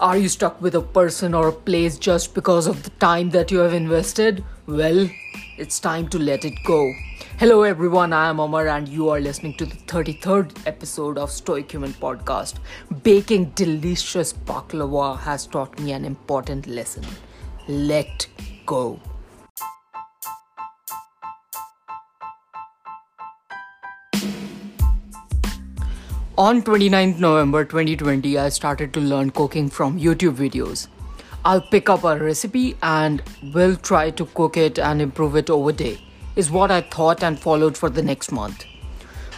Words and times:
Are 0.00 0.16
you 0.16 0.30
stuck 0.30 0.62
with 0.62 0.74
a 0.76 0.80
person 0.80 1.34
or 1.34 1.48
a 1.48 1.52
place 1.52 1.98
just 1.98 2.34
because 2.34 2.66
of 2.66 2.84
the 2.84 2.90
time 3.00 3.28
that 3.30 3.50
you 3.50 3.58
have 3.58 3.74
invested? 3.74 4.42
Well, 4.66 5.10
it's 5.58 5.78
time 5.78 6.08
to 6.08 6.18
let 6.18 6.46
it 6.46 6.54
go. 6.64 6.90
Hello, 7.38 7.64
everyone. 7.64 8.14
I 8.14 8.30
am 8.30 8.38
Amar, 8.38 8.68
and 8.68 8.88
you 8.88 9.10
are 9.10 9.20
listening 9.20 9.58
to 9.58 9.66
the 9.66 9.76
33rd 9.76 10.66
episode 10.66 11.18
of 11.18 11.30
Stoic 11.30 11.70
Human 11.70 11.92
Podcast. 11.92 12.60
Baking 13.02 13.50
delicious 13.50 14.32
baklava 14.32 15.18
has 15.18 15.46
taught 15.46 15.78
me 15.78 15.92
an 15.92 16.06
important 16.06 16.66
lesson 16.66 17.04
let 17.68 18.26
go. 18.64 18.98
On 26.42 26.62
29th 26.62 27.18
November 27.18 27.66
2020, 27.66 28.38
I 28.38 28.48
started 28.48 28.94
to 28.94 29.00
learn 29.00 29.28
cooking 29.28 29.68
from 29.68 30.00
YouTube 30.00 30.36
videos. 30.36 30.88
I'll 31.44 31.60
pick 31.60 31.90
up 31.90 32.02
a 32.02 32.18
recipe 32.18 32.78
and 32.82 33.22
will 33.52 33.76
try 33.76 34.08
to 34.12 34.24
cook 34.24 34.56
it 34.56 34.78
and 34.78 35.02
improve 35.02 35.36
it 35.36 35.50
over 35.50 35.70
day, 35.70 35.98
is 36.36 36.50
what 36.50 36.70
I 36.70 36.80
thought 36.80 37.22
and 37.22 37.38
followed 37.38 37.76
for 37.76 37.90
the 37.90 38.02
next 38.02 38.32
month. 38.32 38.64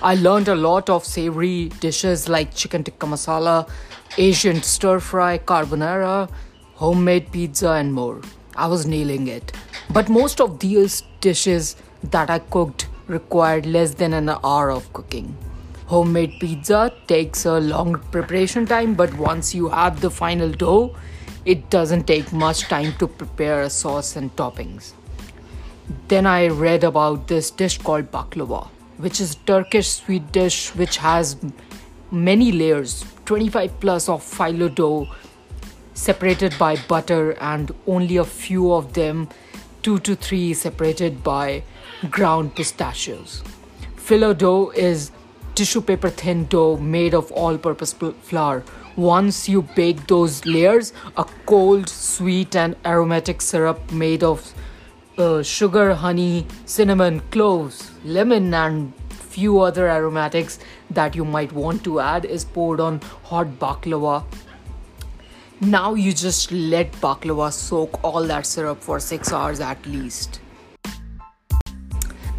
I 0.00 0.14
learned 0.14 0.46
a 0.46 0.54
lot 0.54 0.88
of 0.88 1.04
savory 1.04 1.70
dishes 1.80 2.28
like 2.28 2.54
chicken 2.54 2.84
tikka 2.84 3.04
masala, 3.04 3.68
Asian 4.16 4.62
stir 4.62 5.00
fry, 5.00 5.38
carbonara, 5.38 6.30
homemade 6.74 7.32
pizza, 7.32 7.70
and 7.72 7.92
more. 7.92 8.20
I 8.54 8.68
was 8.68 8.86
nailing 8.86 9.26
it. 9.26 9.50
But 9.90 10.08
most 10.08 10.40
of 10.40 10.60
these 10.60 11.02
dishes 11.20 11.74
that 12.04 12.30
I 12.30 12.38
cooked 12.38 12.86
required 13.08 13.66
less 13.66 13.94
than 13.94 14.12
an 14.12 14.28
hour 14.28 14.70
of 14.70 14.92
cooking. 14.92 15.36
Homemade 15.92 16.40
pizza 16.40 16.90
takes 17.06 17.44
a 17.44 17.60
long 17.60 17.98
preparation 18.10 18.64
time, 18.64 18.94
but 18.94 19.12
once 19.18 19.54
you 19.54 19.68
have 19.68 20.00
the 20.00 20.10
final 20.10 20.48
dough, 20.48 20.96
it 21.44 21.68
doesn't 21.68 22.06
take 22.06 22.32
much 22.32 22.62
time 22.62 22.94
to 22.94 23.06
prepare 23.06 23.60
a 23.60 23.68
sauce 23.68 24.16
and 24.16 24.34
toppings. 24.34 24.94
Then 26.08 26.24
I 26.24 26.46
read 26.46 26.82
about 26.82 27.28
this 27.28 27.50
dish 27.50 27.76
called 27.76 28.10
baklava, 28.10 28.68
which 28.96 29.20
is 29.20 29.34
a 29.34 29.38
Turkish 29.40 29.90
sweet 29.90 30.32
dish 30.32 30.74
which 30.74 30.96
has 30.96 31.36
many 32.10 32.52
layers, 32.52 33.04
25 33.26 33.78
plus 33.78 34.08
of 34.08 34.22
phyllo 34.22 34.74
dough 34.74 35.06
separated 35.92 36.58
by 36.58 36.76
butter 36.88 37.32
and 37.32 37.70
only 37.86 38.16
a 38.16 38.24
few 38.24 38.72
of 38.72 38.94
them 38.94 39.28
2 39.82 39.98
to 39.98 40.16
3 40.16 40.54
separated 40.54 41.22
by 41.22 41.62
ground 42.08 42.54
pistachios. 42.54 43.42
Phyllo 43.96 44.32
dough 44.36 44.70
is 44.70 45.10
tissue 45.54 45.80
paper 45.80 46.10
thin 46.10 46.46
dough 46.46 46.76
made 46.76 47.14
of 47.14 47.30
all 47.32 47.58
purpose 47.58 47.92
flour. 47.92 48.62
Once 48.96 49.48
you 49.48 49.62
bake 49.74 50.06
those 50.06 50.44
layers, 50.44 50.92
a 51.16 51.24
cold, 51.46 51.88
sweet, 51.88 52.54
and 52.54 52.76
aromatic 52.84 53.40
syrup 53.40 53.92
made 53.92 54.22
of 54.22 54.52
uh, 55.18 55.42
sugar, 55.42 55.94
honey, 55.94 56.46
cinnamon, 56.66 57.20
cloves, 57.30 57.90
lemon, 58.04 58.52
and 58.54 58.92
few 59.32 59.60
other 59.60 59.88
aromatics 59.88 60.58
that 60.90 61.14
you 61.14 61.24
might 61.24 61.52
want 61.52 61.82
to 61.84 62.00
add 62.00 62.24
is 62.24 62.44
poured 62.44 62.80
on 62.80 63.00
hot 63.24 63.46
baklava. 63.58 64.24
Now 65.60 65.94
you 65.94 66.12
just 66.12 66.52
let 66.52 66.92
baklava 66.92 67.52
soak 67.52 68.02
all 68.04 68.24
that 68.24 68.46
syrup 68.46 68.80
for 68.82 69.00
6 69.00 69.32
hours 69.32 69.60
at 69.60 69.86
least. 69.86 70.40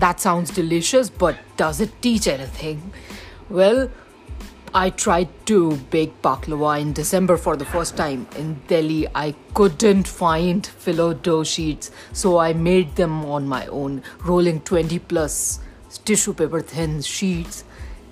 That 0.03 0.19
sounds 0.19 0.51
delicious, 0.51 1.09
but 1.09 1.37
does 1.55 1.79
it 1.79 2.01
teach 2.01 2.27
anything? 2.27 2.91
Well, 3.49 3.89
I 4.73 4.89
tried 4.89 5.29
to 5.45 5.77
bake 5.91 6.21
baklava 6.21 6.81
in 6.81 6.91
December 6.91 7.37
for 7.37 7.55
the 7.55 7.63
first 7.63 7.95
time 7.95 8.27
in 8.35 8.59
Delhi. 8.67 9.07
I 9.15 9.33
couldn't 9.53 10.05
find 10.05 10.61
phyllo 10.61 11.13
dough 11.21 11.45
sheets, 11.45 11.89
so 12.11 12.37
I 12.37 12.51
made 12.51 12.97
them 12.97 13.23
on 13.23 13.47
my 13.47 13.65
own, 13.67 14.03
rolling 14.25 14.59
20 14.59 14.99
plus 14.99 15.61
tissue 16.03 16.33
paper 16.33 16.59
thin 16.59 17.01
sheets 17.01 17.63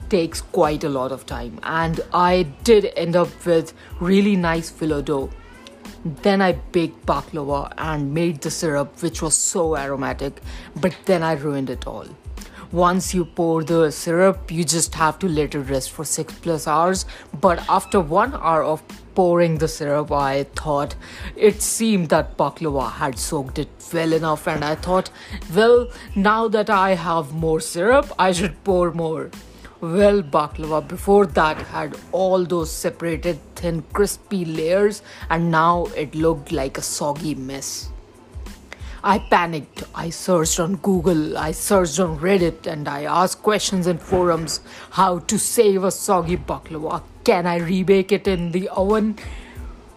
takes 0.07 0.39
quite 0.39 0.85
a 0.85 0.89
lot 0.89 1.11
of 1.11 1.25
time 1.25 1.59
and 1.63 1.99
I 2.13 2.43
did 2.63 2.85
end 2.95 3.15
up 3.15 3.45
with 3.45 3.73
really 3.99 4.35
nice 4.35 4.71
phyllo 4.71 5.03
dough 5.03 5.29
then 6.03 6.41
I 6.41 6.53
baked 6.53 7.05
baklava 7.05 7.73
and 7.77 8.13
made 8.13 8.41
the 8.41 8.51
syrup, 8.51 9.01
which 9.01 9.21
was 9.21 9.35
so 9.35 9.77
aromatic, 9.77 10.41
but 10.75 10.95
then 11.05 11.23
I 11.23 11.33
ruined 11.33 11.69
it 11.69 11.85
all. 11.87 12.05
Once 12.71 13.13
you 13.13 13.25
pour 13.25 13.63
the 13.65 13.91
syrup, 13.91 14.49
you 14.49 14.63
just 14.63 14.95
have 14.95 15.19
to 15.19 15.27
let 15.27 15.53
it 15.53 15.59
rest 15.59 15.91
for 15.91 16.05
6 16.05 16.33
plus 16.35 16.67
hours. 16.67 17.05
But 17.41 17.63
after 17.67 17.99
1 17.99 18.33
hour 18.35 18.63
of 18.63 18.81
pouring 19.13 19.57
the 19.57 19.67
syrup, 19.67 20.09
I 20.09 20.45
thought 20.55 20.95
it 21.35 21.61
seemed 21.61 22.07
that 22.09 22.37
baklava 22.37 22.89
had 22.93 23.19
soaked 23.19 23.59
it 23.59 23.67
well 23.93 24.13
enough, 24.13 24.47
and 24.47 24.63
I 24.63 24.75
thought, 24.75 25.11
well, 25.53 25.89
now 26.15 26.47
that 26.47 26.69
I 26.69 26.95
have 26.95 27.33
more 27.33 27.59
syrup, 27.59 28.09
I 28.17 28.31
should 28.31 28.63
pour 28.63 28.93
more. 28.93 29.29
Well, 29.81 30.21
baklava 30.21 30.87
before 30.87 31.25
that 31.25 31.57
had 31.57 31.97
all 32.11 32.45
those 32.45 32.71
separated 32.71 33.39
thin 33.55 33.83
crispy 33.93 34.45
layers 34.45 35.01
and 35.27 35.49
now 35.49 35.87
it 35.97 36.13
looked 36.13 36.51
like 36.51 36.77
a 36.77 36.83
soggy 36.83 37.33
mess. 37.33 37.89
I 39.03 39.17
panicked. 39.17 39.83
I 39.95 40.11
searched 40.11 40.59
on 40.59 40.75
Google, 40.75 41.35
I 41.35 41.51
searched 41.51 41.99
on 41.99 42.19
Reddit, 42.19 42.67
and 42.67 42.87
I 42.87 43.05
asked 43.05 43.41
questions 43.41 43.87
in 43.87 43.97
forums 43.97 44.59
how 44.91 45.17
to 45.17 45.39
save 45.39 45.83
a 45.83 45.89
soggy 45.89 46.37
baklava. 46.37 47.01
Can 47.23 47.47
I 47.47 47.59
rebake 47.59 48.11
it 48.11 48.27
in 48.27 48.51
the 48.51 48.69
oven? 48.69 49.17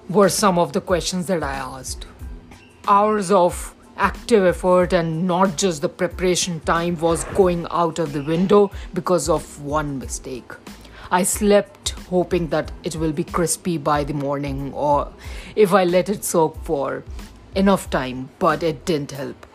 Were 0.08 0.30
some 0.30 0.58
of 0.58 0.72
the 0.72 0.80
questions 0.80 1.26
that 1.26 1.42
I 1.42 1.56
asked. 1.56 2.06
Hours 2.88 3.30
of 3.30 3.73
active 3.96 4.44
effort 4.44 4.92
and 4.92 5.26
not 5.26 5.56
just 5.56 5.82
the 5.82 5.88
preparation 5.88 6.60
time 6.60 6.98
was 6.98 7.24
going 7.36 7.66
out 7.70 7.98
of 7.98 8.12
the 8.12 8.22
window 8.22 8.70
because 8.92 9.28
of 9.28 9.62
one 9.62 9.98
mistake. 9.98 10.52
I 11.10 11.22
slept 11.22 11.90
hoping 12.10 12.48
that 12.48 12.72
it 12.82 12.96
will 12.96 13.12
be 13.12 13.24
crispy 13.24 13.78
by 13.78 14.04
the 14.04 14.14
morning 14.14 14.72
or 14.72 15.12
if 15.54 15.72
I 15.72 15.84
let 15.84 16.08
it 16.08 16.24
soak 16.24 16.62
for 16.64 17.04
enough 17.54 17.88
time, 17.90 18.30
but 18.38 18.62
it 18.62 18.84
didn't 18.84 19.12
help. 19.12 19.46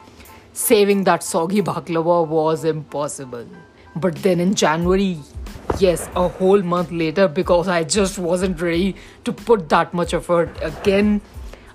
Saving 0.53 1.03
that 1.03 1.23
soggy 1.23 1.61
baklava 1.69 2.27
was 2.27 2.63
impossible. 2.63 3.47
But 3.95 4.15
then 4.17 4.39
in 4.39 4.53
January, 4.55 5.17
yes, 5.79 6.07
a 6.15 6.27
whole 6.27 6.61
month 6.61 6.91
later, 6.91 7.27
because 7.27 7.67
I 7.67 7.83
just 7.83 8.17
wasn't 8.17 8.61
ready 8.61 8.95
to 9.25 9.33
put 9.33 9.67
that 9.69 9.93
much 9.93 10.13
effort 10.13 10.49
again, 10.61 11.21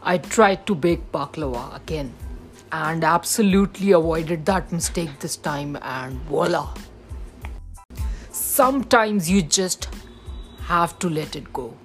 I 0.03 0.19
tried 0.19 0.67
to 0.67 0.75
bake 0.75 1.11
baklava 1.13 1.77
again 1.77 2.15
and 2.75 3.05
absolutely 3.05 3.93
avoided 3.93 4.45
that 4.47 4.73
mistake 4.73 5.21
this 5.21 5.37
time 5.37 5.77
and 5.81 6.19
voila. 6.23 6.75
Sometimes 8.31 9.31
you 9.31 9.43
just 9.43 9.87
have 10.63 10.99
to 10.99 11.09
let 11.09 11.37
it 11.37 11.53
go. 11.53 11.77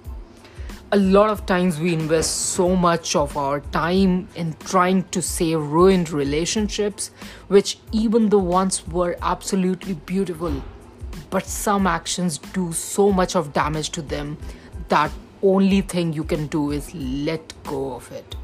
A 0.90 0.96
lot 0.96 1.30
of 1.30 1.46
times 1.46 1.78
we 1.78 1.92
invest 1.92 2.34
so 2.54 2.74
much 2.74 3.14
of 3.14 3.36
our 3.36 3.60
time 3.60 4.26
in 4.34 4.56
trying 4.64 5.04
to 5.10 5.22
save 5.22 5.60
ruined 5.60 6.10
relationships 6.10 7.12
which 7.46 7.78
even 7.92 8.28
the 8.28 8.40
ones 8.40 8.84
were 8.88 9.16
absolutely 9.22 9.94
beautiful 9.94 10.60
but 11.30 11.46
some 11.46 11.86
actions 11.86 12.38
do 12.38 12.72
so 12.72 13.12
much 13.12 13.36
of 13.36 13.52
damage 13.52 13.90
to 13.90 14.02
them 14.02 14.36
that 14.88 15.12
only 15.40 15.82
thing 15.82 16.12
you 16.12 16.24
can 16.24 16.48
do 16.48 16.72
is 16.72 16.92
let 16.92 17.54
go 17.62 17.92
of 17.94 18.10
it 18.10 18.39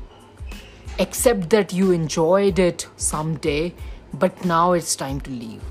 accept 0.99 1.51
that 1.51 1.73
you 1.73 1.93
enjoyed 1.93 2.59
it 2.59 2.87
someday, 2.97 3.75
but 4.15 4.45
now 4.45 4.73
it's 4.73 4.97
time 4.97 5.21
to 5.23 5.31
leave. 5.31 5.63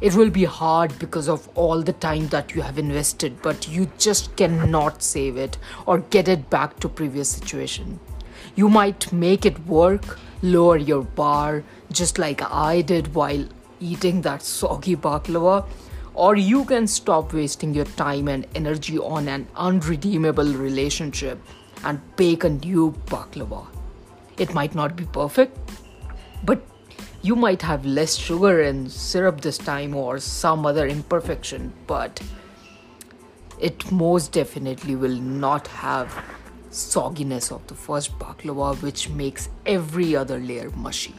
It 0.00 0.16
will 0.16 0.30
be 0.30 0.44
hard 0.44 0.98
because 0.98 1.28
of 1.28 1.48
all 1.54 1.80
the 1.80 1.92
time 1.92 2.26
that 2.28 2.54
you 2.54 2.62
have 2.62 2.78
invested, 2.78 3.40
but 3.40 3.68
you 3.68 3.88
just 3.98 4.34
cannot 4.34 5.00
save 5.00 5.36
it 5.36 5.58
or 5.86 5.98
get 5.98 6.26
it 6.26 6.50
back 6.50 6.80
to 6.80 6.88
previous 6.88 7.28
situation. 7.28 8.00
You 8.56 8.68
might 8.68 9.12
make 9.12 9.46
it 9.46 9.64
work, 9.66 10.18
lower 10.42 10.76
your 10.76 11.02
bar, 11.02 11.62
just 11.92 12.18
like 12.18 12.42
I 12.42 12.82
did 12.82 13.14
while 13.14 13.46
eating 13.78 14.22
that 14.22 14.42
soggy 14.54 14.96
baklava, 14.96 15.66
or 16.14 16.34
you 16.34 16.64
can 16.64 16.88
stop 16.88 17.32
wasting 17.32 17.72
your 17.72 17.84
time 17.84 18.26
and 18.26 18.46
energy 18.56 18.98
on 18.98 19.28
an 19.28 19.46
unredeemable 19.54 20.52
relationship 20.52 21.40
and 21.84 22.00
bake 22.16 22.42
a 22.42 22.50
new 22.50 22.90
baklava. 23.06 23.66
It 24.38 24.54
might 24.54 24.74
not 24.74 24.96
be 24.96 25.04
perfect, 25.04 25.58
but 26.44 26.62
you 27.22 27.36
might 27.36 27.62
have 27.62 27.86
less 27.86 28.16
sugar 28.16 28.62
and 28.62 28.90
syrup 28.90 29.40
this 29.40 29.58
time 29.58 29.94
or 29.94 30.18
some 30.18 30.66
other 30.66 30.86
imperfection, 30.86 31.72
but 31.86 32.20
it 33.60 33.92
most 33.92 34.32
definitely 34.32 34.96
will 34.96 35.16
not 35.16 35.68
have 35.68 36.12
sogginess 36.70 37.52
of 37.52 37.66
the 37.66 37.74
first 37.74 38.18
baklava 38.18 38.80
which 38.82 39.08
makes 39.10 39.50
every 39.66 40.16
other 40.16 40.40
layer 40.40 40.70
mushy. 40.70 41.14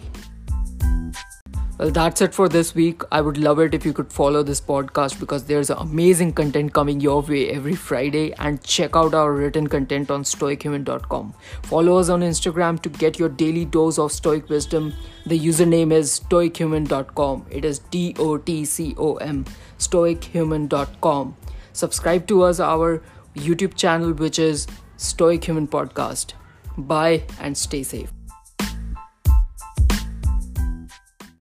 Well, 1.83 1.91
that's 1.91 2.21
it 2.21 2.33
for 2.33 2.47
this 2.47 2.73
week. 2.73 3.01
I 3.11 3.19
would 3.19 3.37
love 3.37 3.59
it 3.59 3.73
if 3.73 3.85
you 3.85 3.91
could 3.91 4.09
follow 4.09 4.41
this 4.41 4.61
podcast 4.61 5.19
because 5.19 5.43
there's 5.43 5.69
amazing 5.69 6.31
content 6.31 6.71
coming 6.71 7.01
your 7.01 7.21
way 7.21 7.49
every 7.49 7.75
Friday. 7.75 8.31
And 8.39 8.63
check 8.63 8.95
out 8.95 9.13
our 9.13 9.33
written 9.33 9.67
content 9.67 10.09
on 10.09 10.23
stoichuman.com. 10.23 11.33
Follow 11.63 11.97
us 11.97 12.07
on 12.07 12.21
Instagram 12.21 12.81
to 12.83 12.87
get 12.87 13.19
your 13.19 13.27
daily 13.27 13.65
dose 13.65 13.99
of 13.99 14.13
stoic 14.13 14.47
wisdom. 14.47 14.93
The 15.25 15.37
username 15.37 15.91
is 15.91 16.21
stoichuman.com. 16.21 17.47
It 17.49 17.65
is 17.65 17.79
D 17.79 18.15
O 18.17 18.37
T 18.37 18.63
C 18.63 18.95
O 18.97 19.15
M, 19.15 19.43
stoichuman.com. 19.77 21.35
Subscribe 21.73 22.27
to 22.27 22.43
us, 22.43 22.61
our 22.61 23.03
YouTube 23.35 23.75
channel, 23.75 24.13
which 24.13 24.39
is 24.39 24.67
Stoic 24.95 25.43
Human 25.43 25.67
Podcast. 25.67 26.31
Bye 26.77 27.23
and 27.41 27.57
stay 27.57 27.83
safe. 27.83 28.22